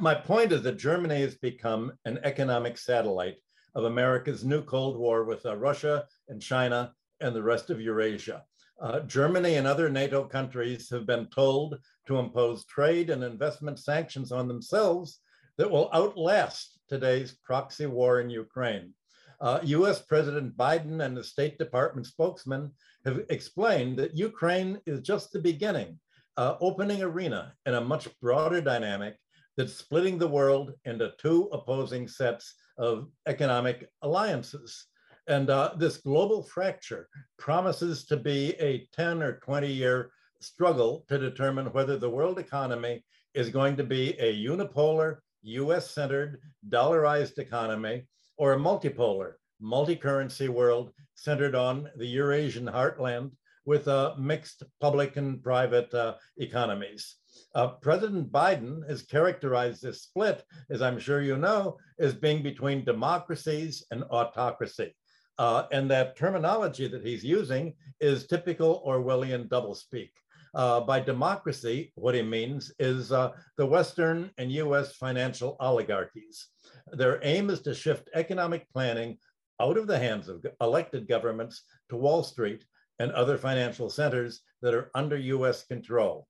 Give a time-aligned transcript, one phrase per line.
[0.00, 3.36] my point is that Germany has become an economic satellite
[3.74, 8.44] of America's new Cold War with uh, Russia and China and the rest of Eurasia.
[8.80, 14.30] Uh, Germany and other NATO countries have been told to impose trade and investment sanctions
[14.30, 15.20] on themselves
[15.56, 18.94] that will outlast today's proxy war in Ukraine.
[19.40, 22.70] Uh, US President Biden and the State Department spokesman
[23.04, 25.98] have explained that Ukraine is just the beginning,
[26.36, 29.16] uh, opening arena in a much broader dynamic
[29.58, 34.86] that's splitting the world into two opposing sets of economic alliances.
[35.26, 41.18] And uh, this global fracture promises to be a 10 or 20 year struggle to
[41.18, 48.06] determine whether the world economy is going to be a unipolar, US centered, dollarized economy
[48.36, 53.32] or a multipolar, multi currency world centered on the Eurasian heartland
[53.68, 57.16] with uh, mixed public and private uh, economies.
[57.54, 62.86] Uh, President Biden has characterized this split, as I'm sure you know, as being between
[62.86, 64.94] democracies and autocracy.
[65.38, 70.12] Uh, and that terminology that he's using is typical Orwellian doublespeak.
[70.54, 76.46] Uh, by democracy, what he means is uh, the Western and US financial oligarchies.
[76.92, 79.18] Their aim is to shift economic planning
[79.60, 82.64] out of the hands of elected governments to Wall Street
[82.98, 86.26] and other financial centers that are under US control.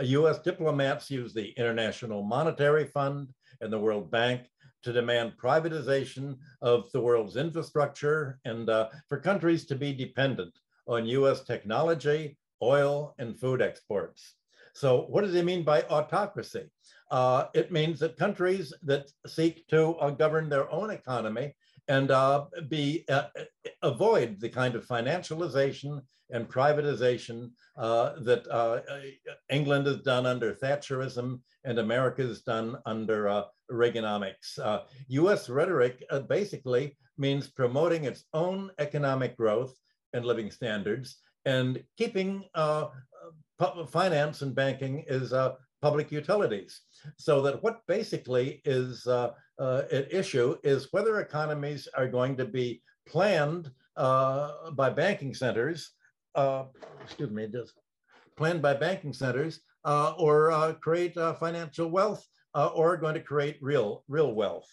[0.00, 4.42] US diplomats use the International Monetary Fund and the World Bank
[4.82, 10.54] to demand privatization of the world's infrastructure and uh, for countries to be dependent
[10.86, 14.34] on US technology, oil, and food exports.
[14.72, 16.70] So, what does he mean by autocracy?
[17.10, 21.54] Uh, it means that countries that seek to uh, govern their own economy
[21.90, 23.24] and uh, be uh,
[23.82, 28.80] avoid the kind of financialization and privatization uh, that uh,
[29.50, 34.58] England has done under Thatcherism and America has done under uh, Reaganomics.
[35.08, 39.74] US uh, rhetoric basically means promoting its own economic growth
[40.12, 42.44] and living standards and keeping
[43.88, 45.34] finance and banking is
[45.82, 46.82] public utilities.
[47.16, 49.08] So that what basically is
[49.60, 55.34] uh, uh, at issue is whether economies are going to be planned uh, by banking
[55.34, 55.90] centers,
[56.34, 56.64] uh,
[57.04, 57.74] excuse me, just
[58.36, 64.02] planned by banking centers uh, or uh, create financial wealth or going to create real,
[64.08, 64.68] real wealth.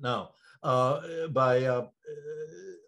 [0.00, 0.30] Now,
[0.62, 1.84] by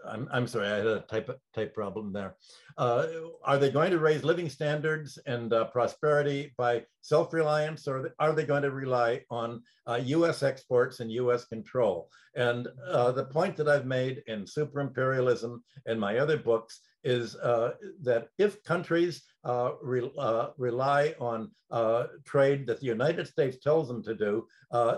[0.08, 2.36] I'm, I'm sorry, I had a type, type problem there.
[2.78, 3.06] Uh,
[3.44, 8.44] are they going to raise living standards and uh, prosperity by self-reliance or are they
[8.44, 12.08] going to rely on uh, US exports and US control?
[12.34, 17.34] And uh, the point that I've made in Super Imperialism and my other books is
[17.36, 17.72] uh,
[18.02, 20.10] that if countries uh, re
[20.58, 21.50] rely on
[22.26, 24.46] trade that the United States tells them to do,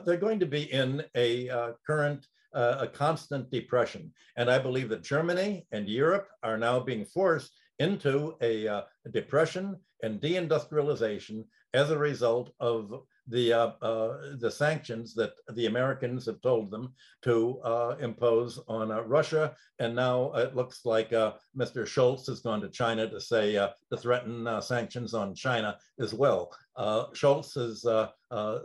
[0.05, 1.49] they're going to be in a
[1.87, 4.13] current uh, a constant depression.
[4.37, 8.83] And I believe that Germany and Europe are now being forced into a, uh,
[9.13, 16.27] depression and deindustrialization as a result of the uh, uh, the sanctions that the Americans
[16.27, 16.93] have told them
[17.23, 21.87] to uh, impose on uh, Russia, and now it looks like Mr.
[21.87, 26.53] Scholz has gone to China to say to threaten sanctions on China as well.
[26.79, 27.83] Scholz is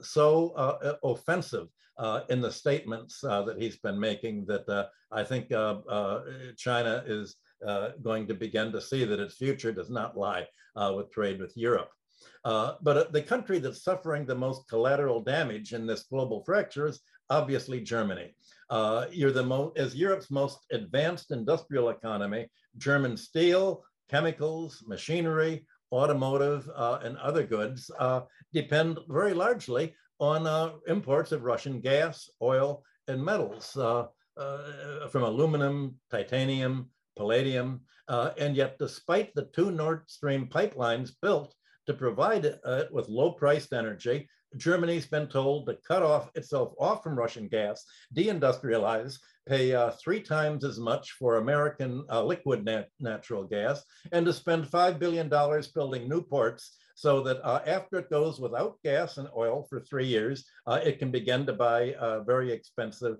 [0.02, 1.68] so offensive
[2.30, 5.50] in the statements that he's been making that I think
[6.58, 7.36] China is
[8.02, 11.90] going to begin to see that its future does not lie with trade with Europe.
[12.44, 16.88] Uh, but uh, the country that's suffering the most collateral damage in this global fracture
[16.88, 18.34] is obviously Germany.
[18.70, 22.48] Uh, you're the most, as Europe's most advanced industrial economy,
[22.78, 28.22] German steel, chemicals, machinery, automotive, uh, and other goods uh,
[28.54, 36.90] depend very largely on uh, imports of Russian gas, oil, and metals from aluminum, titanium,
[37.16, 37.82] palladium.
[38.10, 41.54] and yet, despite the two Nord Stream pipelines built
[41.88, 44.30] to provide it uh, with low priced energy.
[44.56, 47.84] Germany's been told to cut off itself off from Russian gas,
[48.16, 49.18] deindustrialize,
[49.48, 54.34] pay uh, three times as much for American uh, liquid nat natural gas, and to
[54.34, 55.30] spend $5 billion
[55.74, 60.08] building new ports so that uh, after it goes without gas and oil for three
[60.08, 63.18] years, uh, it can begin to buy uh, very expensive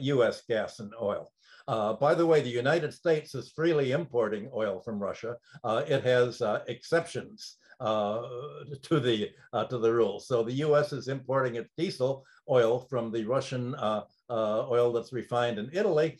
[0.00, 1.30] US gas and oil.
[1.68, 5.36] Uh, by the way, the United States is freely importing oil from Russia.
[5.62, 8.22] Uh, it has uh, exceptions uh,
[8.82, 10.26] to the uh, to the rules.
[10.26, 10.92] So the U.S.
[10.92, 16.18] is importing its diesel oil from the Russian uh, oil that's refined in Italy,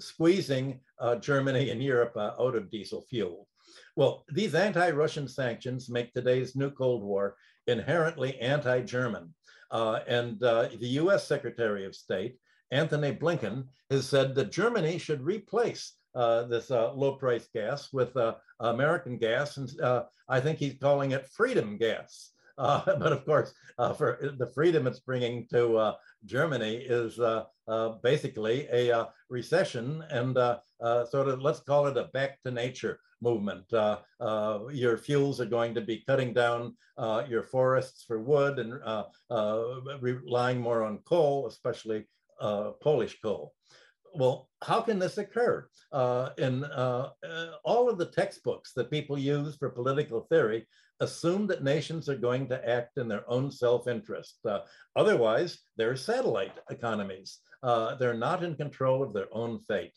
[0.00, 0.80] squeezing
[1.20, 3.46] Germany and Europe out of diesel fuel.
[3.98, 7.34] Well, these anti-Russian sanctions make today's new Cold War
[7.66, 9.34] inherently anti-German.
[9.72, 12.38] Uh, and uh, the US Secretary of State,
[12.70, 18.16] Antony Blinken, has said that Germany should replace uh, this uh, low price gas with
[18.16, 19.56] uh, American gas.
[19.56, 19.68] And
[20.28, 22.30] I think he's calling it freedom gas.
[22.56, 23.52] but of course,
[23.96, 25.92] for the freedom it's bringing to
[26.24, 27.18] Germany is
[28.04, 33.72] basically a recession and sort of, let's call it a back to nature movement.
[33.72, 38.58] Uh, uh, your fuels are going to be cutting down uh, your forests for wood
[38.58, 38.74] and
[40.00, 42.06] relying more on coal, especially
[42.80, 43.54] Polish coal
[44.14, 45.68] well, how can this occur?
[45.92, 50.66] Uh, in uh, uh, all of the textbooks that people use for political theory
[51.00, 54.38] assume that nations are going to act in their own self-interest.
[54.44, 54.60] Uh,
[54.96, 57.38] otherwise, they're satellite economies.
[57.62, 59.96] Uh, they're not in control of their own fate.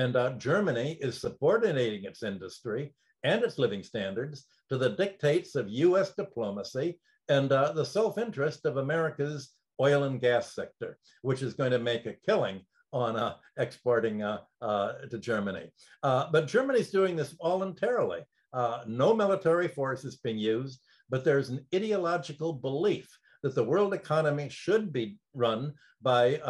[0.00, 5.68] And uh, Germany is subordinating its industry and its living standards to the dictates of
[5.68, 6.98] US diplomacy
[7.28, 12.16] and the self-interest of America's oil and gas sector, which is going to make a
[12.26, 12.62] killing
[12.94, 15.70] on uh, exporting uh, uh, to Germany.
[16.02, 18.20] Uh, but Germany's doing this voluntarily.
[18.54, 20.80] Uh, no military force is being used,
[21.10, 23.06] but there's an ideological belief
[23.42, 26.40] that the world economy should be run by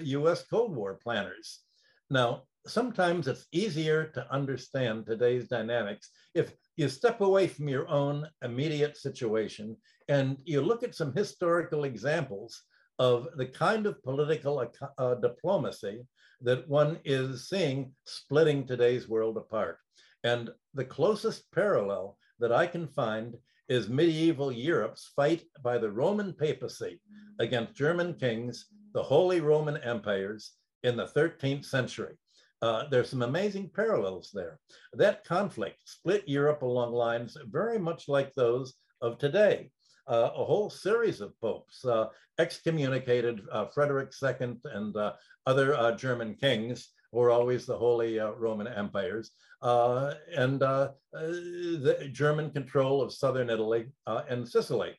[0.00, 1.60] US uh, Cold War planners.
[2.08, 8.26] Now, sometimes it's easier to understand today's dynamics if you step away from your own
[8.42, 9.76] immediate situation
[10.08, 12.62] and you look at some historical examples
[12.98, 14.66] of the kind of political
[14.98, 16.06] uh, diplomacy
[16.40, 19.78] that one is seeing splitting today's world apart.
[20.22, 23.36] And the closest parallel that I can find
[23.68, 27.00] is medieval Europe's fight by the Roman papacy
[27.40, 30.52] against German kings, the Holy Roman empires
[30.82, 32.16] in the 13th century.
[32.64, 34.58] Uh, there's some amazing parallels there.
[34.94, 39.70] That conflict split Europe along lines very much like those of today
[40.06, 42.06] uh, a whole series of popes uh,
[42.38, 45.12] excommunicated uh, Frederick II and uh,
[45.46, 49.30] other uh, German kings who were always the Holy Roman empires,
[49.62, 53.86] and the German control of southern Italy
[54.28, 54.94] and Sicily.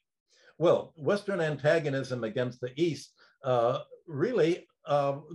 [0.58, 3.12] Well, Western antagonism against the East
[4.08, 4.66] really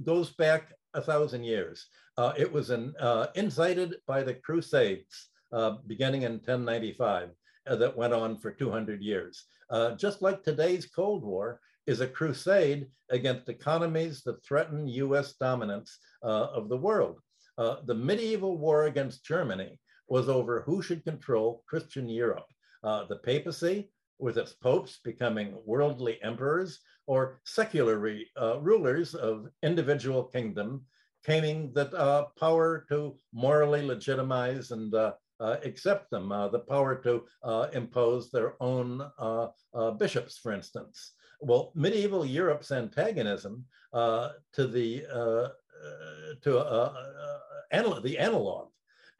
[0.04, 1.86] goes back a thousand years.
[2.16, 7.30] Uh, it was an, uh, incited by the Crusades uh, beginning in 1095
[7.66, 12.86] that went on for 200 years uh, just like today's Cold War, is a crusade
[13.08, 17.20] against economies that threaten US dominance uh, of the world.
[17.56, 19.78] Uh, the medieval war against Germany
[20.08, 22.46] was over who should control Christian Europe.
[22.84, 23.90] Uh, the papacy,
[24.20, 27.96] with its popes becoming worldly emperors, or secular
[28.40, 30.84] uh, rulers of individual kingdom,
[31.24, 35.12] claiming that uh, power to morally legitimize and uh,
[35.64, 39.02] accept them, uh, the power to uh, impose their own
[39.98, 41.14] bishops, for instance.
[41.40, 43.64] Well, medieval Europe's antagonism
[43.94, 44.88] to the
[46.42, 46.50] to
[47.72, 48.68] anal the analog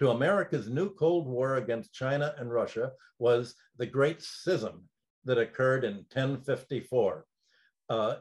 [0.01, 4.89] to America's new Cold War against China and Russia was the Great Schism
[5.27, 7.27] that occurred in 1054.
[7.91, 8.15] Uh,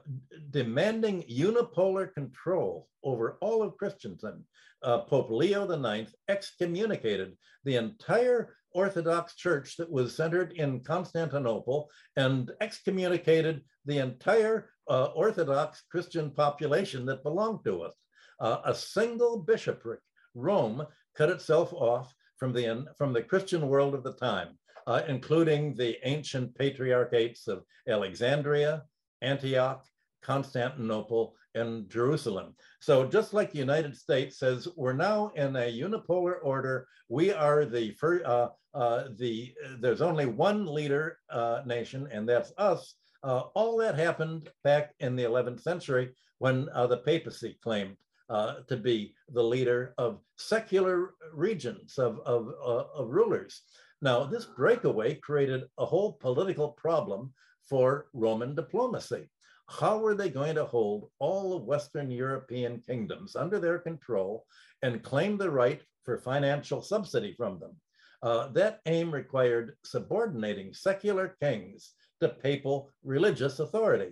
[0.49, 4.43] demanding unipolar control over all of Christendom,
[4.83, 12.51] uh, Pope Leo IX excommunicated the entire Orthodox Church that was centered in Constantinople and
[12.59, 17.95] excommunicated the entire uh, Orthodox Christian population that belonged to us.
[18.41, 20.01] Uh, a single bishopric,
[20.35, 20.85] Rome,
[21.15, 25.97] cut itself off from the, from the Christian world of the time, uh, including the
[26.07, 28.83] ancient patriarchates of Alexandria,
[29.21, 29.85] Antioch,
[30.21, 32.55] Constantinople, and Jerusalem.
[32.79, 36.87] So just like the United States says, we're now in a unipolar order.
[37.09, 42.53] We are the first, uh, uh, the, there's only one leader uh, nation and that's
[42.57, 42.95] us.
[43.23, 47.97] Uh, all that happened back in the 11th century when uh, the papacy claimed
[48.29, 53.61] uh, to be the leader of secular regions, of, of, of rulers.
[54.01, 57.33] Now, this breakaway created a whole political problem
[57.67, 59.29] for Roman diplomacy.
[59.67, 64.45] How were they going to hold all of Western European kingdoms under their control
[64.81, 67.75] and claim the right for financial subsidy from them?
[68.21, 74.11] Uh, that aim required subordinating secular kings to papal religious authority.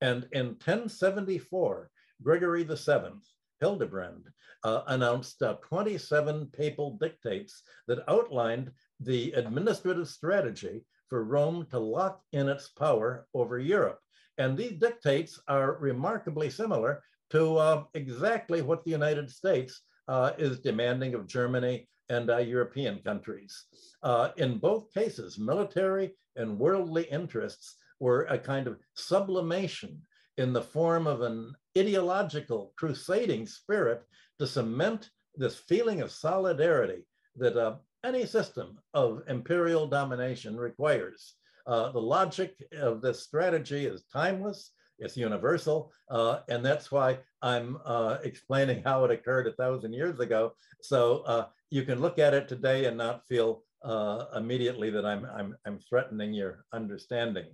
[0.00, 1.90] And in 1074,
[2.22, 3.20] Gregory VII,
[3.60, 4.28] Hildebrand,
[4.64, 8.70] uh, announced uh, 27 papal dictates that outlined
[9.00, 14.00] the administrative strategy for Rome to lock in its power over Europe.
[14.38, 20.60] And these dictates are remarkably similar to uh, exactly what the United States uh, is
[20.60, 23.64] demanding of Germany and uh, European countries.
[24.02, 30.00] Uh, in both cases, military and worldly interests were a kind of sublimation
[30.38, 34.02] in the form of an ideological crusading spirit
[34.38, 41.34] to cement this feeling of solidarity that uh, any system of imperial domination requires.
[41.66, 47.78] Uh, the logic of this strategy is timeless, it's universal, uh, and that's why I'm
[47.84, 50.52] uh, explaining how it occurred a thousand years ago.
[50.80, 55.26] So uh, you can look at it today and not feel uh, immediately that I'm,
[55.26, 57.46] I'm, I'm threatening your understanding.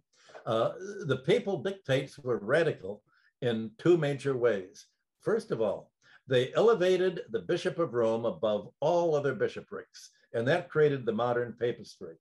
[0.46, 0.72] Uh,
[1.06, 3.02] the papal dictates were radical
[3.40, 4.86] in two major ways.
[5.20, 5.90] First of all,
[6.26, 11.54] they elevated the Bishop of Rome above all other bishoprics, and that created the modern
[11.60, 12.14] papistry.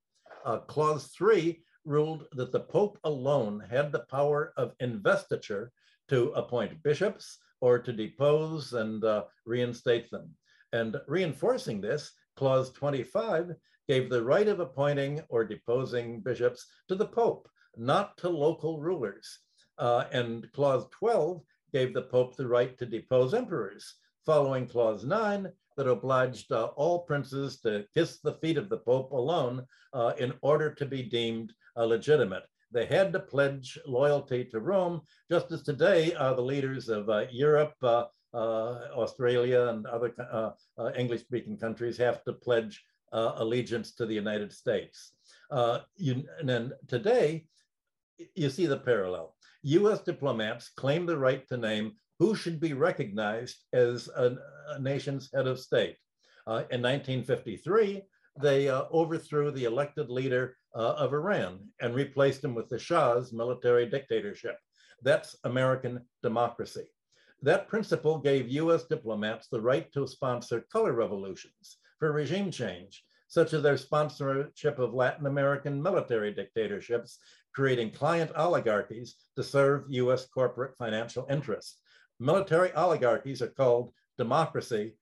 [0.44, 5.72] Uh, clause three ruled that the Pope alone had the power of investiture
[6.08, 10.30] to appoint bishops or to depose and uh, reinstate them.
[10.72, 13.54] And reinforcing this, clause 25
[13.88, 19.38] gave the right of appointing or deposing bishops to the Pope, not to local rulers.
[19.78, 25.50] Uh, and clause 12 gave the Pope the right to depose emperors, following clause 9
[25.76, 30.32] that obliged uh, all princes to kiss the feet of the Pope alone uh, in
[30.42, 32.44] order to be deemed uh, legitimate.
[32.70, 37.24] They had to pledge loyalty to Rome, just as today uh, the leaders of uh,
[37.30, 37.74] Europe,
[38.34, 40.14] Australia, and other
[40.96, 45.12] English-speaking countries have to pledge allegiance to the United States.
[45.96, 47.44] You, and then today,
[48.34, 49.34] you see the parallel.
[49.62, 54.36] US diplomats claim the right to name who should be recognized as a,
[54.68, 55.96] a nation's head of state.
[56.46, 58.02] Uh, in 1953,
[58.40, 63.32] they uh, overthrew the elected leader uh, of Iran and replaced him with the Shah's
[63.32, 64.56] military dictatorship.
[65.02, 66.84] That's American democracy.
[67.42, 73.52] That principle gave US diplomats the right to sponsor color revolutions for regime change, such
[73.52, 77.18] as their sponsorship of Latin American military dictatorships,
[77.54, 81.78] creating client oligarchies to serve US corporate financial interests.
[82.20, 84.94] Military oligarchies are called democracy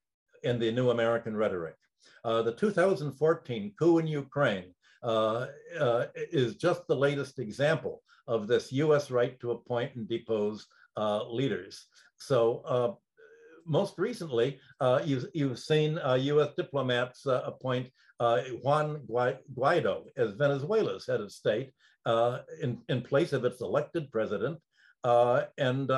[0.42, 1.76] in the new American rhetoric.
[2.24, 5.46] Uh, the 2014 coup in Ukraine uh,
[5.78, 10.66] uh, is just the latest example of this US right to appoint and depose
[10.96, 11.86] uh, leaders.
[12.18, 12.92] So uh,
[13.66, 17.88] most recently, uh, you've, you've seen US diplomats appoint
[18.62, 21.72] Juan Guaido as Venezuela's head of state
[22.06, 24.58] in, in place of its elected president
[25.04, 25.90] and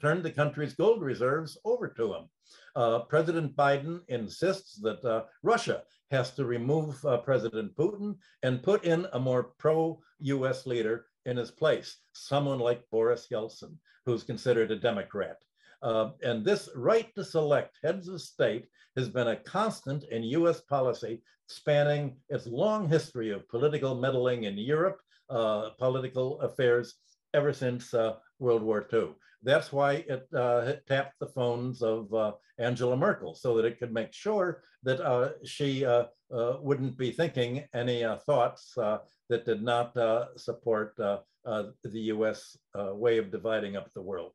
[0.00, 2.28] turned the country's gold reserves over to him.
[2.76, 8.84] Uh, President Biden insists that uh, Russia has to remove uh, President Putin and put
[8.84, 14.76] in a more pro-US leader in his place, someone like Boris Yeltsin, who's considered a
[14.76, 15.36] Democrat.
[15.82, 18.66] Uh, and this right to select heads of state
[18.96, 24.56] has been a constant in US policy spanning its long history of political meddling in
[24.56, 26.94] Europe, uh, political affairs
[27.34, 29.10] ever since uh, World War II.
[29.42, 33.78] That's why it, uh, it tapped the phones of uh, Angela Merkel so that it
[33.78, 39.44] could make sure that uh, she uh, uh, wouldn't be thinking any uh, thoughts that
[39.44, 39.96] did not
[40.36, 44.32] support the US way of dividing up the world.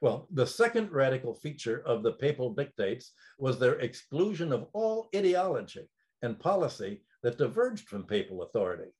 [0.00, 5.88] Well, the second radical feature of the papal dictates was their exclusion of all ideology
[6.22, 8.90] and policy that diverged from papal authority.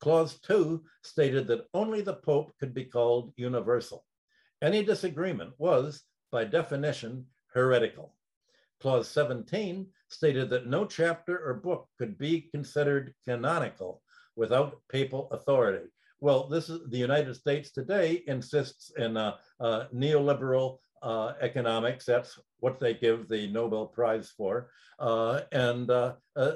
[0.00, 4.04] Clause 2 stated that only the Pope could be called universal.
[4.62, 6.02] Any disagreement was,
[6.32, 8.14] by definition, heretical.
[8.80, 14.02] Clause 17 stated that no chapter or book could be considered canonical
[14.36, 15.88] without papal authority.
[16.20, 22.04] Well, this is the United States today insists in a, a neoliberal uh, economics.
[22.04, 24.70] That's what they give the Nobel Prize for.
[24.98, 26.52] Uh, and uh, uh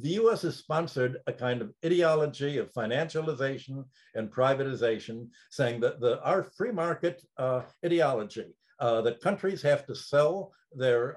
[0.00, 3.84] the US has sponsored a kind of ideology of financialization
[4.14, 9.94] and privatization, saying that the, our free market uh, ideology, uh, that countries have to
[9.94, 11.16] sell their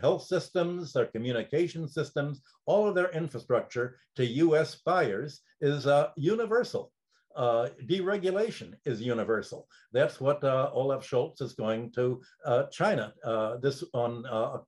[0.00, 6.92] health systems, their communication systems, all of their infrastructure to US buyers is universal
[7.36, 9.66] uh, deregulation is universal.
[9.92, 14.58] That's what uh, Olaf Scholz is going to uh, China uh, this on uh,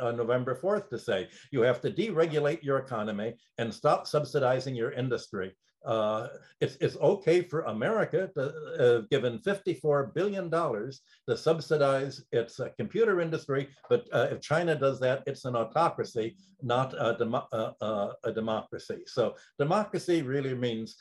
[0.00, 1.28] uh, November 4th to say.
[1.50, 5.54] You have to deregulate your economy and stop subsidizing your industry
[5.86, 6.28] uh,
[6.60, 8.42] it's, it's okay for America to
[8.78, 14.98] uh, given $54 billion to subsidize its uh, computer industry, but uh, if China does
[15.00, 17.16] that, it's an autocracy, not a,
[17.52, 19.02] uh, uh, a democracy.
[19.06, 20.96] So democracy really means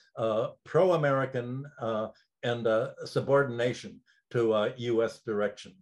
[0.65, 1.65] pro-American
[2.43, 2.67] and
[3.05, 3.99] subordination
[4.31, 5.73] to US direction.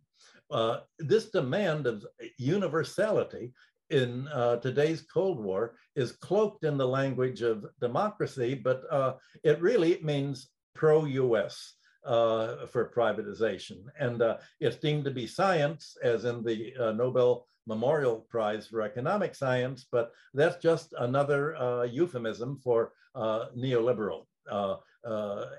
[1.00, 2.05] this demand of
[2.38, 3.53] universality
[3.93, 9.62] in uh, today's Cold War is cloaked in the language of democracy, but uh, it
[9.62, 13.83] really means pro-US uh, for privatization.
[14.00, 18.81] And uh, it's deemed to be science, as in the uh, Nobel Memorial Prize for
[18.81, 24.75] Economic Science, but that's just another uh, euphemism for neoliberal, uh,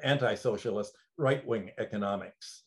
[0.02, 2.64] anti-socialist, right-wing economics.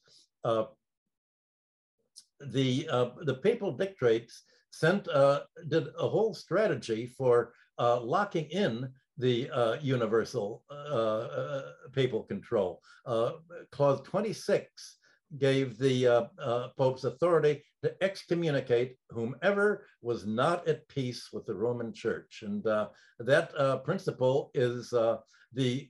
[2.39, 2.87] the,
[3.21, 4.43] the papal dictates
[4.79, 5.05] sent,
[5.67, 11.61] did a whole strategy for locking in the uh, universal uh, uh,
[11.93, 12.81] papal control.
[13.05, 13.33] Uh,
[13.71, 14.97] clause 26
[15.37, 21.55] gave the uh, uh, Pope's authority to excommunicate whomever was not at peace with the
[21.55, 22.43] Roman Church.
[22.45, 22.63] And
[23.19, 24.93] that principle is
[25.53, 25.89] the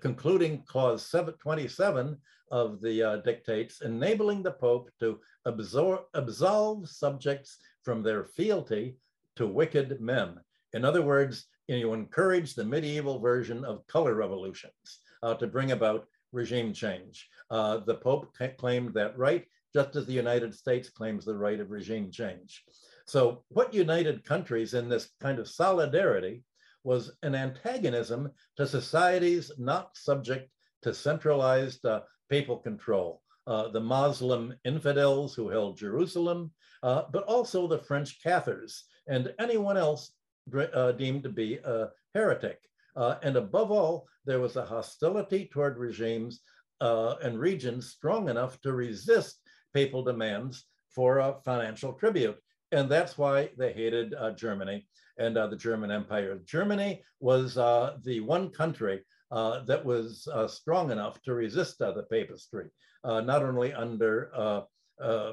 [0.00, 2.16] concluding clause 27
[2.50, 8.96] of the dictates, enabling the Pope to absor- absolve subjects from their fealty
[9.36, 10.40] to wicked men.
[10.72, 16.06] In other words, you encourage the medieval version of color revolutions uh, to bring about
[16.32, 17.28] regime change.
[17.50, 21.70] Uh, the Pope claimed that right, just as the United States claims the right of
[21.70, 22.64] regime change.
[23.06, 26.42] So what united countries in this kind of solidarity
[26.84, 30.50] was an antagonism to societies not subject
[30.82, 33.22] to centralized uh, papal control.
[33.46, 36.50] Uh, the Muslim infidels who held Jerusalem,
[36.82, 40.12] uh, but also the French Cathars and anyone else
[40.72, 42.58] uh, deemed to be a heretic.
[42.96, 46.40] Uh, and above all, there was a hostility toward regimes
[46.80, 49.40] uh, and regions strong enough to resist
[49.74, 52.36] papal demands for a financial tribute.
[52.72, 54.86] And that's why they hated uh, Germany
[55.18, 56.40] and the German Empire.
[56.44, 59.02] Germany was the one country
[59.34, 62.68] Uh, that was uh, strong enough to resist uh, the papistry,
[63.04, 64.30] not only under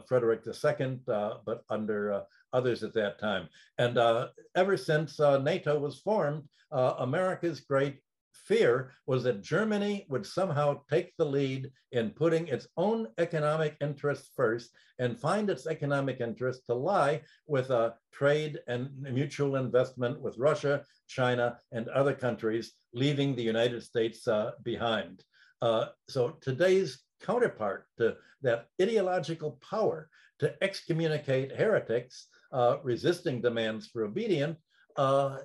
[0.07, 3.47] Frederick II, but under others at that time.
[3.77, 7.99] And uh, ever since uh, NATO was formed, uh, America's great
[8.33, 14.29] fear was that Germany would somehow take the lead in putting its own economic interests
[14.35, 20.37] first and find its economic interest to lie with a trade and mutual investment with
[20.37, 25.23] Russia, China, and other countries, leaving the United States uh, behind.
[25.61, 34.03] Uh, so today's counterpart to that ideological power to excommunicate heretics uh, resisting demands for
[34.03, 34.57] obedience
[34.97, 35.37] uh,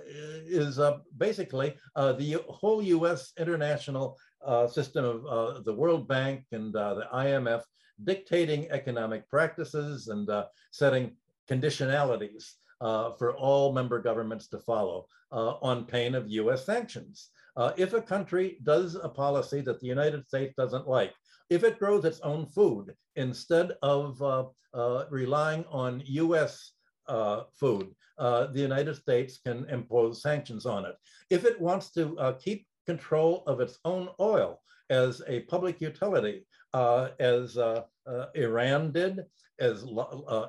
[0.47, 6.45] is uh, basically uh, the whole US international uh, system of uh, the World Bank
[6.53, 7.63] and the IMF
[8.05, 10.29] dictating economic practices and
[10.71, 11.17] setting
[11.51, 12.53] conditionalities
[13.19, 17.31] for all member governments to follow on pain of US sanctions.
[17.77, 21.15] if a country does a policy that the United States doesn't like,
[21.49, 24.21] if it grows its own food instead of
[25.11, 26.73] relying on US
[27.09, 30.97] uh, food, uh, the United States can impose sanctions on it.
[31.31, 36.47] If it wants to uh, keep control of its own oil as a public utility,
[36.73, 39.25] uh, as uh, uh, Iran did,
[39.59, 39.85] as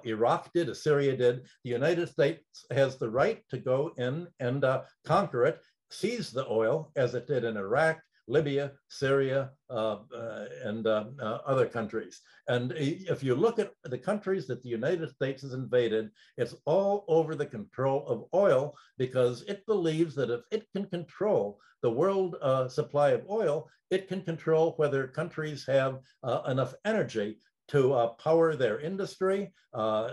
[0.06, 4.66] Iraq did, as Syria did, the United States has the right to go in and
[5.06, 10.86] conquer it, seize the oil, as it did in Iraq, Libya, Syria, uh, uh, and
[10.86, 12.22] uh, uh, other countries.
[12.48, 17.06] And if you look at the countries that the United States has invaded, it's all
[17.08, 22.36] over the control of oil because it believes that if it can control the world
[22.72, 26.00] supply of oil, it can control whether countries have
[26.48, 27.38] enough energy
[27.68, 30.12] to uh, power their industry, uh,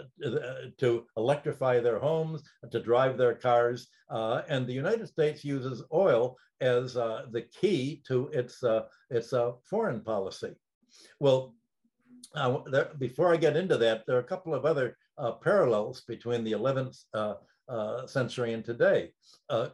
[0.78, 3.88] to electrify their homes, to drive their cars.
[4.10, 9.32] Uh, and the United States uses oil as uh, the key to its, uh, its
[9.32, 10.54] uh, foreign policy.
[11.20, 11.54] Well,
[12.66, 14.96] there, before I get into that, there are a couple of other
[15.42, 16.98] parallels between the 11th
[18.08, 19.12] century and today.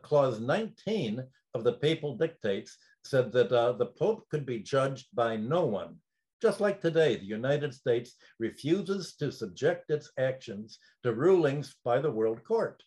[0.03, 5.64] clause 19 of the papal dictates said that the Pope could be judged by no
[5.64, 5.97] one
[6.40, 12.11] just like today, the United States refuses to subject its actions to rulings by the
[12.11, 12.83] World Court.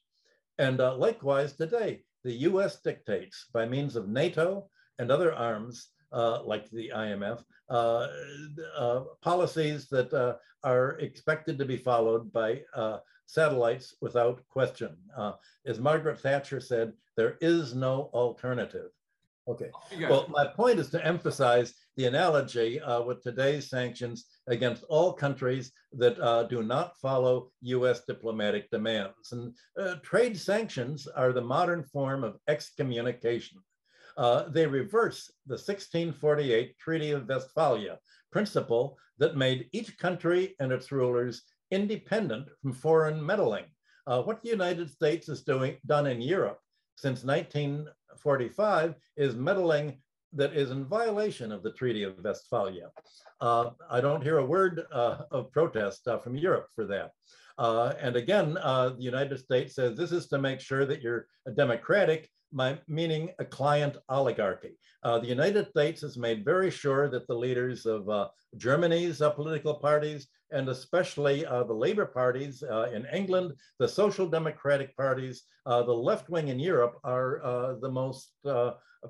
[0.58, 6.44] And uh, likewise today, the US dictates by means of NATO and other arms uh,
[6.44, 8.08] like the IMF, uh,
[8.78, 14.96] uh, policies that uh, are expected to be followed by uh, satellites without question.
[15.66, 18.92] as Margaret Thatcher said, there is no alternative.
[19.48, 19.72] Okay.
[20.08, 25.72] Well, my point is to emphasize the analogy uh, with today's sanctions against all countries
[25.94, 29.32] that uh, do not follow US diplomatic demands.
[29.32, 33.60] And uh, trade sanctions are the modern form of excommunication.
[34.18, 38.00] Uh, they reverse the 1648 Treaty of Westphalia
[38.32, 43.66] principle that made each country and its rulers independent from foreign meddling.
[44.06, 46.60] Uh, what the United States has doing, done in Europe
[46.96, 49.98] since 1945 is meddling
[50.36, 52.89] that is in violation of the Treaty of Westphalia.
[53.41, 57.12] Uh, I don't hear a word uh, of protest uh, from Europe for that.
[57.58, 61.28] Uh, and again, uh, the United States says this is to make sure that you're
[61.48, 64.78] a democratic, my, meaning a client oligarchy.
[65.04, 70.28] Uh, the United States has made very sure that the leaders of Germany's political parties,
[70.52, 75.94] and especially uh, the Labour parties uh, in England, the Social Democratic parties, uh, the
[75.94, 78.32] left wing in Europe are the most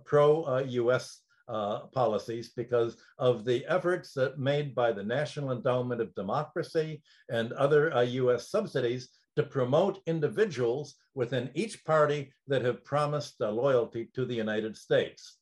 [0.05, 7.01] pro-US uh, policies because of the efforts that made by the National Endowment of Democracy
[7.29, 13.51] and other uh, US subsidies to promote individuals within each party that have promised uh,
[13.51, 15.37] loyalty to the United States.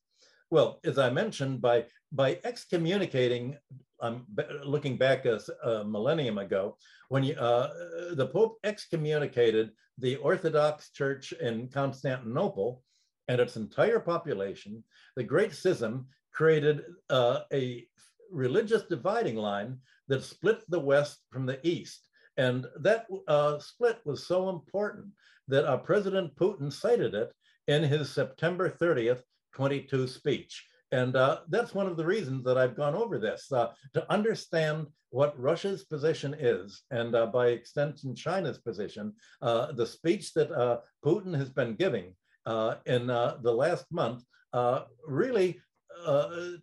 [0.49, 3.57] Well, as I mentioned, by, by excommunicating,
[4.01, 6.77] I'm um, looking back a, a, millennium ago,
[7.09, 7.69] when you, uh,
[8.15, 12.81] the Pope excommunicated the Orthodox Church in Constantinople
[13.27, 14.83] and its entire population,
[15.15, 17.85] the Great Schism created uh, a
[18.31, 22.07] religious dividing line that split the West from the East.
[22.37, 25.07] And that uh, split was so important
[25.47, 27.31] that uh, President Putin cited it
[27.67, 29.21] in his September 30th,
[29.53, 30.65] 22 speech.
[30.91, 34.87] And uh, that's one of the reasons that I've gone over this uh, to understand
[35.09, 39.13] what Russia's position is, and uh, by extension, China's position.
[39.41, 42.13] Uh, the speech that Putin has been giving
[42.85, 44.23] in the last month
[45.07, 45.59] really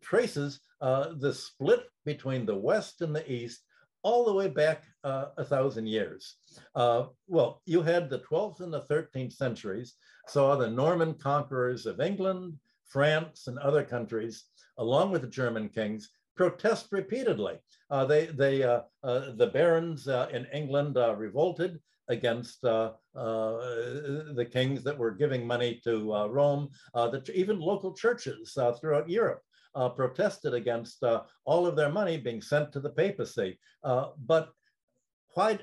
[0.01, 3.63] traces the split between the West and the East
[4.03, 6.37] all the way back uh, a thousand years.
[6.75, 9.95] Uh, well, you had the 12th and the 13th centuries,
[10.29, 14.45] saw the Norman conquerors of England, France, and other countries,
[14.79, 17.57] along with the German kings, protest repeatedly.
[17.91, 22.95] Uh, they, they, uh, uh, the barons uh, in England revolted against the
[24.53, 29.43] kings that were giving money to Rome, the, even local churches throughout Europe
[29.75, 33.59] uh, protested against uh, all of their money being sent to the papacy.
[33.85, 34.51] Uh, but
[35.37, 35.57] uh,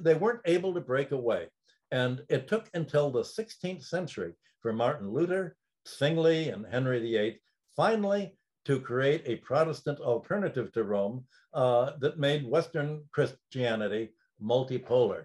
[0.00, 1.46] they weren't able to break away.
[1.92, 7.40] And it took until the 16th century for Martin Luther, Zwingli, and Henry VIII
[7.76, 14.10] finally to create a Protestant alternative to Rome uh, that made Western Christianity
[14.42, 15.24] multipolar.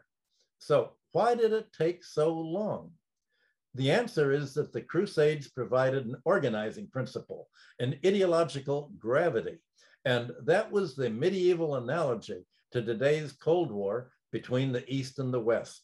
[0.66, 2.90] So why did it take so long?
[3.76, 9.60] The answer is that the Crusades provided an organizing principle, an ideological gravity.
[10.06, 15.40] And that was the medieval analogy to today's Cold War between the East and the
[15.40, 15.84] West.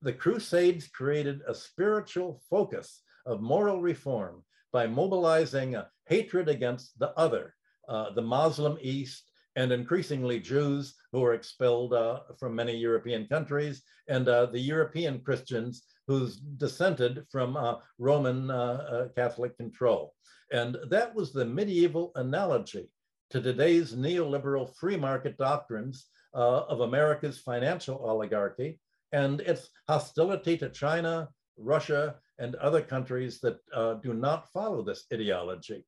[0.00, 7.10] The Crusades created a spiritual focus of moral reform by mobilizing a hatred against the
[7.18, 7.56] other,
[7.88, 13.82] uh, the Muslim East, and increasingly Jews who were expelled uh, from many European countries,
[14.08, 20.14] and uh, the European Christians who's dissented from uh, Roman uh, uh, Catholic control.
[20.52, 22.90] And that was the medieval analogy
[23.30, 28.78] to today's neoliberal free market doctrines uh, of America's financial oligarchy
[29.12, 33.58] and its hostility to China, Russia, and other countries that
[34.02, 35.84] do not follow this ideology.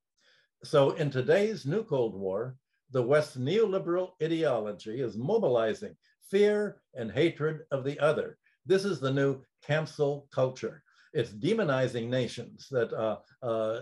[0.62, 2.56] So in today's new Cold War,
[2.90, 5.96] the West's neoliberal ideology is mobilizing
[6.30, 8.38] fear and hatred of the other.
[8.64, 10.82] This is the new cancel culture.
[11.12, 13.80] It's demonizing nations that uh, uh,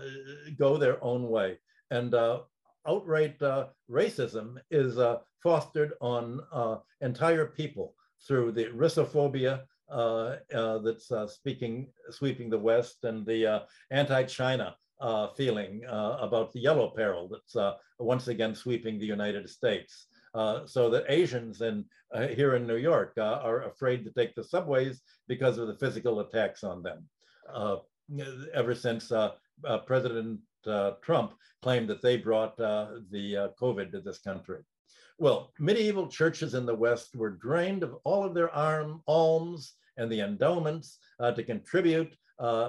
[0.57, 1.57] go their own way.
[1.91, 2.41] And uh,
[2.87, 7.93] outright uh, racism is uh, fostered on uh, entire people
[8.27, 14.75] through the Russophobia that's speaking, sweeping the West and the anti-China
[15.35, 17.55] feeling about the yellow peril that's
[17.99, 20.07] once again sweeping the United States.
[20.35, 24.35] Uh, so that Asians in, uh, here in New York uh, are afraid to take
[24.35, 27.07] the subways because of the physical attacks on them.
[27.51, 27.77] Uh,
[28.53, 29.31] ever since uh,
[29.87, 30.41] President
[31.01, 34.59] Trump claimed that they brought the COVID to this country.
[35.17, 40.11] Well, medieval churches in the West were drained of all of their arm, alms and
[40.11, 42.13] the endowments to contribute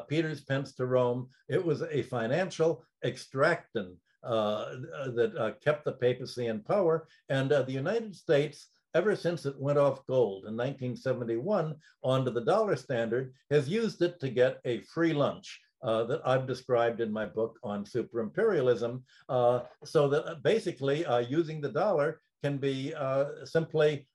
[0.08, 1.28] Peter's pence to Rome.
[1.48, 4.76] It was a financial extractant uh,
[5.14, 7.06] that uh, kept the papacy in power.
[7.28, 12.40] And uh, the United States, ever since it went off gold in 1971 onto the
[12.40, 15.60] dollar standard, has used it to get a free lunch.
[15.82, 19.04] Uh, that I've described in my book on super imperialism.
[19.28, 22.94] Uh, so that basically uh, using the dollar can be
[23.44, 24.08] simply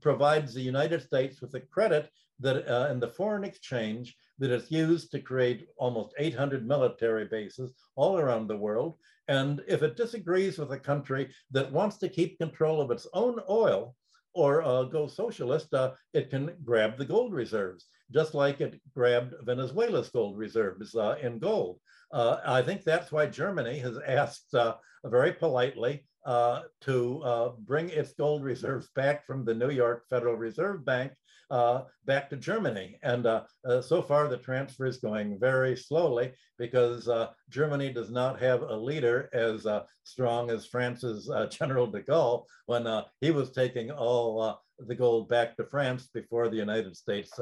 [0.00, 5.10] provides the United States with the credit that in the foreign exchange that is used
[5.10, 8.96] to create almost 800 military bases all around the world.
[9.26, 13.40] And if it disagrees with a country that wants to keep control of its own
[13.50, 13.94] oil,
[14.34, 19.34] or uh, go socialist, uh, it can grab the gold reserves, just like it grabbed
[19.42, 21.80] Venezuela's gold reserves uh, in gold.
[22.12, 28.12] Uh, I think that's why Germany has asked uh, very politely uh, to bring its
[28.12, 31.12] gold reserves back from the New York Federal Reserve Bank
[31.50, 32.98] uh, back to Germany.
[33.02, 38.10] And uh, uh, so far, the transfer is going very slowly because uh, Germany does
[38.10, 42.86] not have a leader as uh, strong as France's uh, General de Gaulle when
[43.20, 47.32] he was taking all the gold back to France before the United States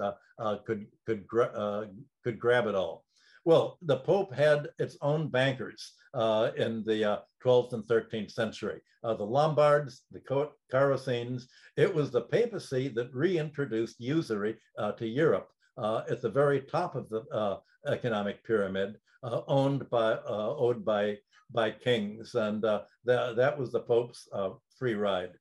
[0.64, 1.88] could, could, gra
[2.24, 3.05] could grab it all.
[3.46, 8.80] Well, the Pope had its own bankers uh, in the uh, 12th and 13th century.
[9.04, 11.44] Uh, the Lombards, the Cahorsins,
[11.76, 16.96] it was the papacy that reintroduced usury uh, to Europe uh, at the very top
[16.96, 21.16] of the uh, economic pyramid, owned by, owed by,
[21.52, 22.34] by kings.
[22.34, 24.28] And that, that was the Pope's
[24.76, 25.34] free ride.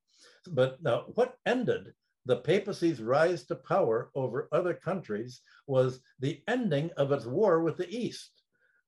[0.51, 0.77] But
[1.15, 1.91] what ended
[2.25, 7.77] the papacy's rise to power over other countries was the ending of its war with
[7.77, 8.31] the East.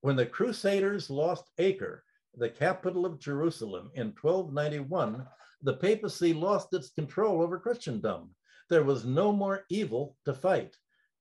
[0.01, 2.03] When the Crusaders lost Acre,
[2.35, 5.25] the capital of Jerusalem, in 1291,
[5.61, 8.29] the papacy lost its control over Christendom.
[8.69, 10.75] There was no more evil to fight,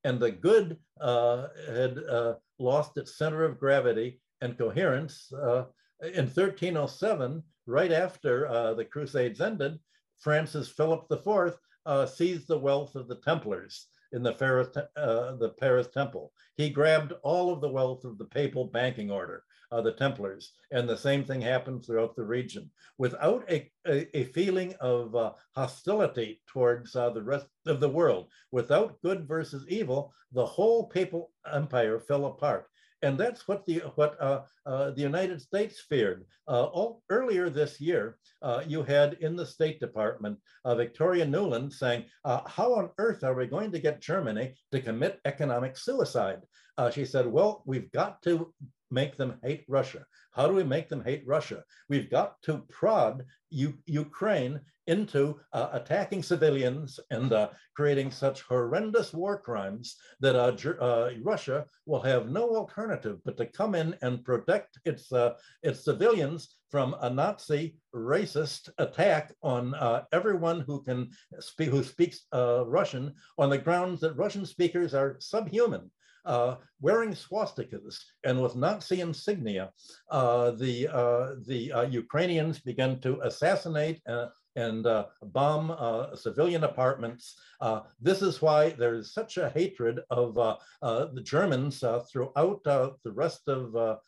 [0.05, 5.33] and the good uh, had uh, lost its center of gravity and coherence.
[5.33, 5.65] Uh,
[6.03, 9.79] in 1307, right after uh, the Crusades ended,
[10.19, 15.55] France's Philip IV uh, seized the wealth of the Templars in the Paris, uh, the
[15.59, 16.33] Paris Temple.
[16.57, 20.89] He grabbed all of the wealth of the papal banking order, uh, the Templars, and
[20.89, 22.71] the same thing happened throughout the region.
[22.99, 28.29] Without a, a, a feeling of uh, hostility towards uh, the rest of the world,
[28.53, 32.69] without good versus evil, the whole papal empire fell apart.
[33.07, 36.25] And that's what the what uh, uh, the United States feared.
[36.49, 41.73] Uh, all, earlier this year, uh, you had in the State Department uh, Victoria Nuland
[41.73, 46.43] saying, "How on earth are we going to get Germany to commit economic suicide?"
[46.91, 48.53] she said, "Well, we've got to
[48.91, 50.05] make them hate Russia.
[50.33, 51.65] How do we make them hate Russia?
[51.89, 59.13] We've got to prod U Ukraine into uh, attacking civilians and uh, creating such horrendous
[59.13, 64.25] war crimes that uh, uh Russia will have no alternative but to come in and
[64.25, 71.11] protect its, uh, its civilians from a Nazi racist attack on uh, everyone who can
[71.41, 75.91] speak, who speaks Russian on the grounds that Russian speakers are subhuman
[76.27, 79.71] uh, wearing swastikas and with Nazi insignia,
[80.11, 86.65] uh, the, uh, the uh, Ukrainians began to assassinate uh, and uh, bomb uh, civilian
[86.65, 87.39] apartments.
[87.61, 93.49] Uh, this is why there is such a hatred of the Germans throughout the rest
[93.49, 93.99] of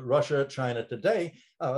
[0.00, 1.32] Russia, China today,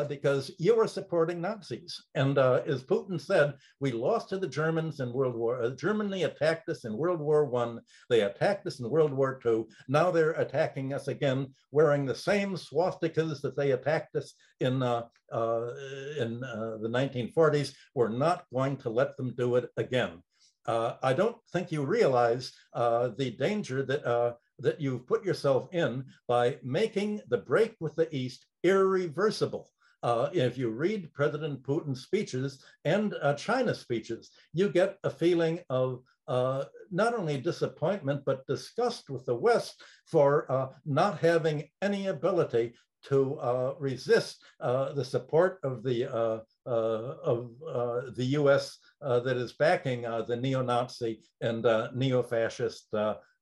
[0.09, 2.03] because you are supporting Nazis.
[2.15, 6.85] And as Putin said, we lost to the Germans in World War, Germany attacked us
[6.85, 11.09] in World War One, they attacked us in World War Two, now they're attacking us
[11.09, 15.71] again, wearing the same swastikas that they attacked us in, uh, uh,
[16.19, 17.75] in uh, the 1940s.
[17.95, 20.23] We're not going to let them do it again.
[20.67, 25.69] Uh, I don't think you realize uh, the danger that, uh, that you've put yourself
[25.73, 29.69] in by making the break with the East irreversible.
[30.03, 35.61] Uh, if you read President Putin's speeches and uh, China's speeches, you get a feeling
[35.71, 42.75] of uh, not only disappointment, but disgust with the West for not having any ability
[43.05, 48.79] to uh, resist uh, the support of the uh, uh of uh, the U.S.
[49.01, 52.89] Uh, that is backing the neo-Nazi and neo-fascist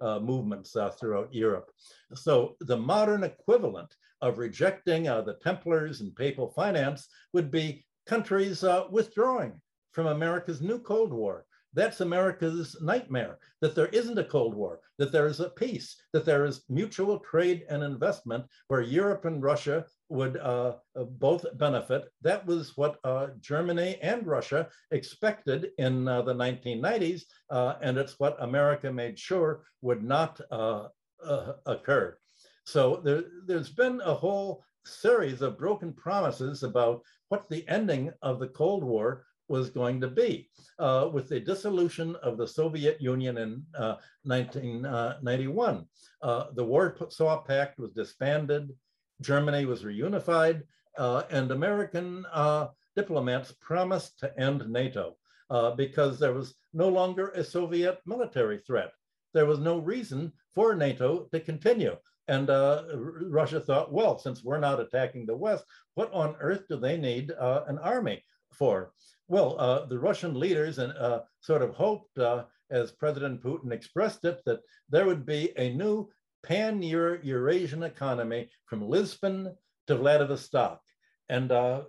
[0.00, 1.70] movements throughout Europe.
[2.14, 9.60] So the modern equivalent of rejecting the Templars and papal finance would be countries withdrawing
[9.92, 15.12] from America's new Cold War that's America's nightmare that there isn't a Cold War, that
[15.12, 19.84] there is a peace, that there is mutual trade and investment where Europe and Russia
[20.08, 22.04] would uh, uh both benefit.
[22.22, 28.18] That was what uh, Germany and Russia expected in uh, the 1990s, uh, and it's
[28.18, 30.88] what America made sure would not uh,
[31.66, 32.16] occur.
[32.64, 38.40] So there, there's been a whole series of broken promises about what the ending of
[38.40, 40.48] the Cold War was going to be.
[40.78, 45.84] Uh, with the dissolution of the Soviet Union in uh, 1991,
[46.22, 48.70] uh, the Warsaw Pact was disbanded,
[49.20, 50.62] Germany was reunified,
[50.96, 55.16] uh, and American uh, diplomats promised to end NATO
[55.76, 58.92] because there was no longer a Soviet military threat.
[59.34, 61.96] There was no reason for NATO to continue.
[62.28, 66.76] And uh, Russia thought, well, since we're not attacking the West, what on earth do
[66.76, 68.22] they need uh, an army?
[68.52, 68.92] for?
[69.30, 74.24] Well, uh, the Russian leaders and uh, sort of hoped, uh, as President Putin expressed
[74.24, 76.08] it, that there would be a new
[76.42, 79.54] pan-Eurasian economy from Lisbon
[79.86, 80.80] to Vladivostok.
[81.30, 81.82] And uh,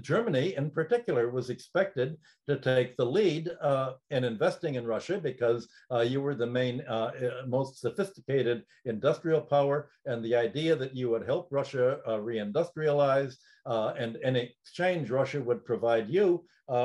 [0.00, 2.16] Germany, in particular, was expected
[2.48, 6.82] to take the lead uh, in investing in Russia because uh, you were the main,
[6.88, 9.90] uh, uh, most sophisticated industrial power.
[10.06, 13.34] And the idea that you would help Russia uh, reindustrialize
[13.66, 16.44] and in exchange, Russia would provide you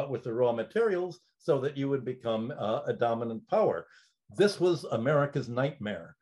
[0.10, 2.52] with the raw materials so that you would become
[2.88, 3.86] a dominant power.
[4.36, 6.16] This was America's nightmare.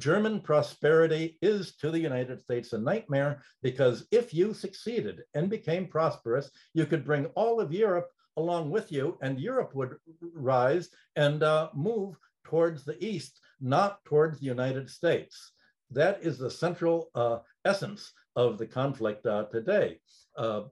[0.00, 5.86] German prosperity is to the United States a nightmare because if you succeeded and became
[5.86, 8.08] prosperous, you could bring all of Europe
[8.38, 9.96] along with you, and Europe would
[10.32, 15.52] rise and uh, move towards the East, not towards the United States.
[15.90, 20.00] That is the central uh, essence of the conflict uh, today.
[20.36, 20.62] Uh,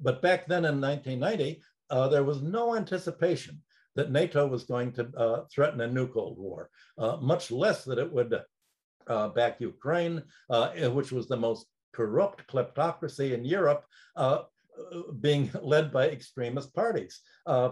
[0.00, 3.60] but back then in 1990, uh, there was no anticipation
[3.96, 6.70] that NATO was going to uh, threaten a new Cold War,
[7.20, 8.32] much less that it would
[9.08, 13.84] uh, back Ukraine, uh, which was the most corrupt kleptocracy in Europe,
[14.16, 14.42] uh,
[15.20, 17.20] being led by extremist parties.
[17.46, 17.70] Uh,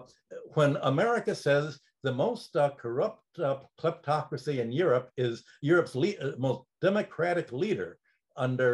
[0.55, 5.95] when America says the most uh, corrupt uh, kleptocracy in Europe is Europe's
[6.39, 7.99] most democratic leader
[8.37, 8.71] under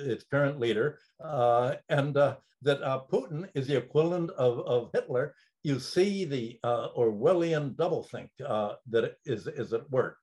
[0.00, 0.98] its current leader,
[1.88, 9.16] and that Putin is the equivalent of, of Hitler, you see the Orwellian doublethink that
[9.24, 10.18] is, is at work.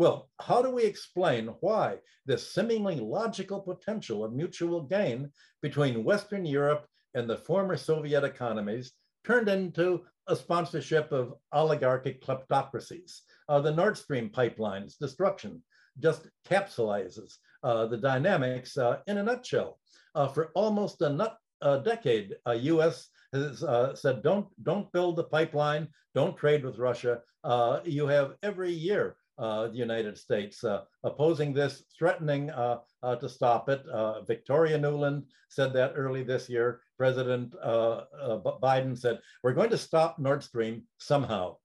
[0.00, 6.46] Well, how do we explain why this seemingly logical potential of mutual gain between Western
[6.46, 8.92] Europe and the former Soviet economies
[9.26, 13.20] turned into a sponsorship of oligarchic kleptocracies?
[13.46, 15.62] Uh, the Nord Stream pipeline's destruction
[15.98, 19.78] just capsulizes uh, the dynamics uh, in a nutshell.
[20.14, 23.10] Uh, for almost a, nut, a decade, U.S.
[23.34, 27.20] has uh, said, don't, don't build the pipeline, don't trade with Russia.
[27.44, 32.76] Uh, you have every year uh, Uh, the United States, uh, opposing this, threatening uh,
[33.02, 33.82] uh to stop it.
[33.88, 36.82] Uh, Victoria Nuland said that early this year.
[36.98, 37.54] President
[38.62, 41.56] Biden said, we're going to stop Nord Stream somehow.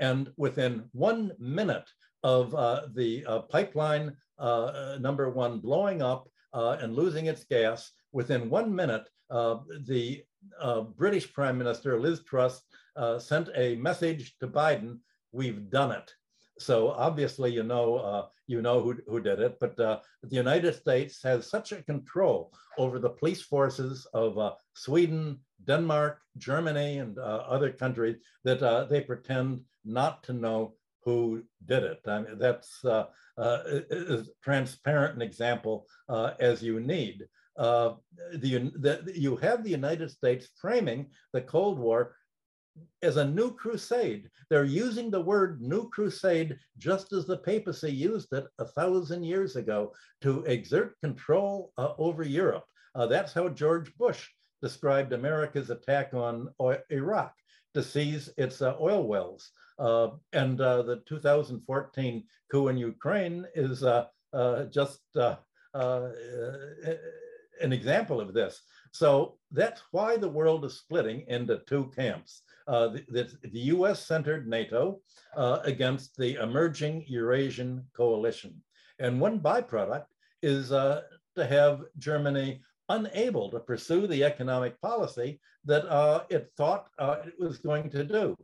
[0.00, 1.88] and within one minute
[2.24, 2.50] of
[2.94, 4.16] the pipeline
[4.98, 10.24] number one blowing up and losing its gas, within one minute, the
[10.60, 12.62] uh, British Prime Minister Liz Truss
[12.96, 14.98] uh, sent a message to Biden,
[15.32, 16.12] we've done it.
[16.58, 20.74] So obviously, you know, uh, you know who, who did it, but uh, the United
[20.74, 27.18] States has such a control over the police forces of uh, Sweden, Denmark, Germany, and
[27.18, 32.00] uh, other countries that uh, they pretend not to know who did it.
[32.06, 33.04] I mean, that's uh,
[33.38, 35.86] as transparent an example
[36.40, 37.26] as you need.
[37.56, 37.96] The,
[38.32, 42.14] the, you have the United States framing the Cold War
[43.02, 44.28] as a new crusade.
[44.50, 49.56] They're using the word new crusade just as the papacy used it a thousand years
[49.56, 52.64] ago to exert control uh, over Europe.
[52.94, 54.26] Uh, that's how George Bush
[54.62, 56.48] described America's attack on
[56.90, 57.32] Iraq
[57.74, 59.50] to seize its uh, oil wells.
[59.78, 64.06] Uh, and uh, the 2014 coup in Ukraine is uh,
[64.70, 65.36] just an
[67.60, 68.60] example of this.
[68.92, 72.42] So that's why the world is splitting into two camps.
[72.66, 75.00] Uh, the, the, the, US centered NATO
[75.36, 78.62] uh, against the emerging Eurasian coalition.
[78.98, 80.04] And one byproduct
[80.42, 81.02] is uh,
[81.36, 87.34] to have Germany unable to pursue the economic policy that uh, it thought uh, it
[87.38, 88.36] was going to do.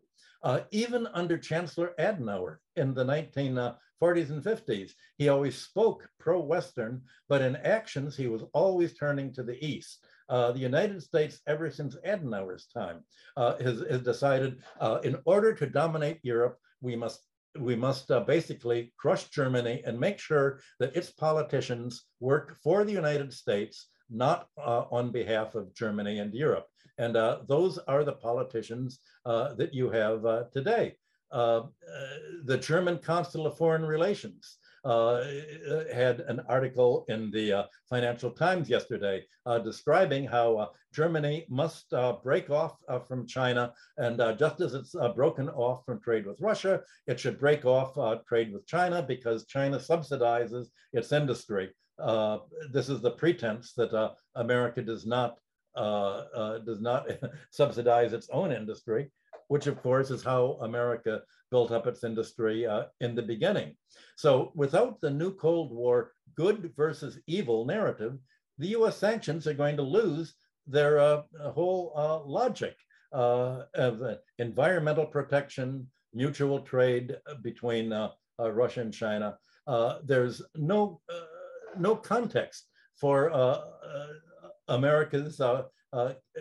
[0.43, 7.01] Uh, even under Chancellor Adenauer in the 1940s and 50s, he always spoke pro Western,
[7.29, 10.05] but in actions, he was always turning to the East.
[10.35, 13.05] Uh, the United States, ever since Adenauer's time,
[13.37, 17.21] uh, has, has, decided uh, in order to dominate Europe, we must
[17.61, 22.99] we must uh, basically crush Germany and make sure that its politicians work for the
[23.03, 26.67] United States, not uh, on behalf of Germany and Europe.
[26.99, 27.15] And
[27.47, 30.21] those are the politicians that you have
[30.51, 30.97] today.
[32.51, 35.25] the German Council of Foreign Relations Uh,
[35.93, 41.91] had an article in the uh, Financial Times yesterday uh, describing how uh, Germany must
[41.95, 42.77] uh, break off
[43.09, 43.73] from China.
[43.97, 47.95] And just as it's broken off from trade with Russia, it should break off
[48.27, 51.71] trade with China because China subsidizes its industry.
[52.71, 55.39] this is the pretense that America does not
[55.77, 57.09] uh, uh, does not
[57.51, 59.11] subsidize its own industry,
[59.49, 63.77] which of course is how America built up its industry uh, in the beginning.
[64.17, 68.19] So without the new Cold War good versus evil narrative,
[68.59, 70.35] the US sanctions are going to lose
[70.67, 71.23] their uh,
[71.53, 72.77] whole uh, logic
[73.13, 79.37] uh, of uh, environmental protection, mutual trade uh, between uh, Russia and China.
[80.05, 81.01] there's no
[81.79, 82.69] no context
[83.01, 83.17] for
[84.69, 85.41] America's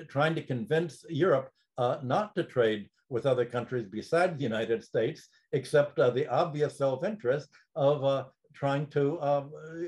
[0.07, 5.99] trying to convince Europe not to trade with other countries besides the United States, except
[5.99, 9.43] uh, the obvious self-interest of uh, trying to uh,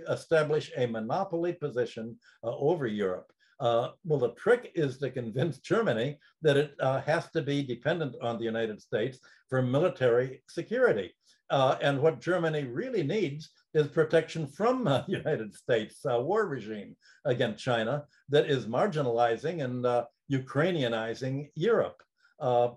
[0.09, 3.31] establish a monopoly position uh, over Europe.
[3.59, 8.15] Uh, well, the trick is to convince Germany that it uh, has to be dependent
[8.21, 9.17] on the United States
[9.49, 11.13] for military security.
[11.49, 18.03] and what Germany really needs is protection from the United States war regime against China
[18.29, 19.85] that is marginalizing and
[20.31, 22.01] Ukrainianizing Europe.
[22.39, 22.69] Uh,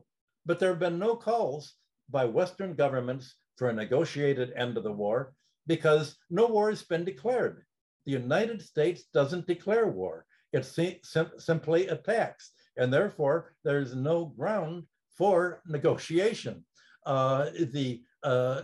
[0.47, 1.75] but there have been no calls
[2.11, 5.35] by Western governments for a negotiated end of the war
[5.67, 7.65] because no war has been declared.
[8.07, 10.25] The United States doesn't declare war.
[10.53, 10.97] It sim
[11.39, 12.53] simply attacks.
[12.79, 14.85] And therefore, there's no ground
[15.19, 16.65] for negotiation.
[17.05, 18.63] Uh, the, uh,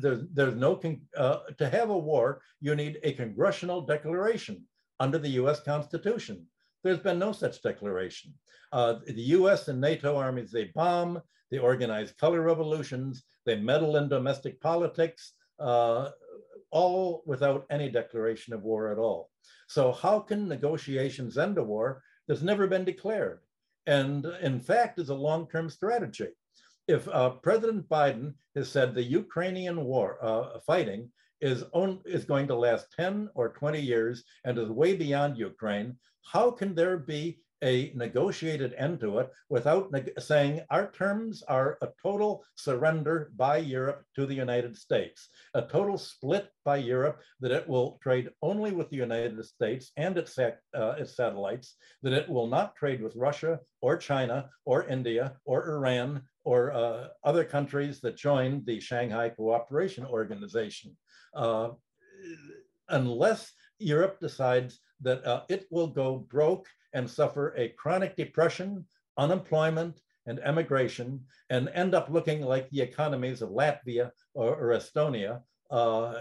[0.00, 0.80] there's, there's no,
[1.16, 4.64] uh, to have a war, you need a congressional declaration
[5.00, 6.46] under the US Constitution.
[6.82, 8.34] There's been no such declaration.
[8.72, 11.20] Uh, the US and NATO armies, they bomb,
[11.50, 16.10] they organize color revolutions, they meddle in domestic politics, uh,
[16.70, 19.30] all without any declaration of war at all.
[19.68, 23.40] So how can negotiations end a war that's never been declared?
[23.86, 26.28] And in fact, is a long-term strategy.
[26.86, 31.10] If uh, President Biden has said the Ukrainian war uh, fighting
[31.40, 35.96] is, on, is going to last 10 or 20 years and is way beyond Ukraine,
[36.24, 41.88] how can there be a negotiated end to it without saying our terms are a
[42.02, 47.68] total surrender by Europe to the United States, a total split by Europe that it
[47.68, 52.46] will trade only with the United States and its, uh, its satellites, that it will
[52.46, 58.16] not trade with Russia or China or India or Iran or uh, other countries that
[58.16, 60.96] joined the Shanghai Cooperation Organization.
[61.38, 61.70] Uh,
[62.88, 68.84] unless Europe decides that uh, it will go broke and suffer a chronic depression,
[69.16, 75.40] unemployment, and emigration, and end up looking like the economies of Latvia or, or Estonia
[75.70, 76.14] uh,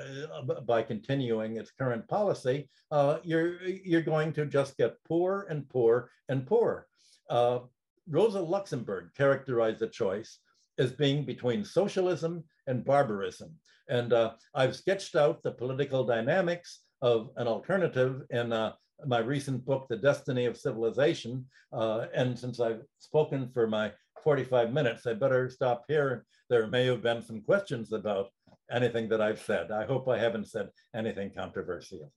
[0.66, 6.12] by continuing its current policy, uh, you're, you're going to just get poor and poor
[6.30, 6.86] and poor.
[7.30, 7.60] Uh,
[8.08, 10.40] Rosa Luxemburg characterized the choice
[10.78, 13.52] as being between socialism and barbarism.
[13.90, 18.74] And uh, I've sketched out the political dynamics of an alternative in uh,
[19.06, 21.46] my recent book, The Destiny of Civilization.
[21.72, 23.92] Uh, and since I've spoken for my
[24.24, 26.26] 45 minutes, I better stop here.
[26.50, 28.30] There may have been some questions about
[28.72, 29.72] anything that I've said.
[29.72, 32.12] I hope I haven't said anything controversial.